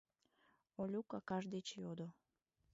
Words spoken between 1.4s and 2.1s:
деч йодо.